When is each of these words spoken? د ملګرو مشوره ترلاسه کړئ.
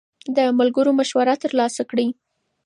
د 0.35 0.37
ملګرو 0.59 0.91
مشوره 0.99 1.35
ترلاسه 1.43 1.81
کړئ. 1.89 2.07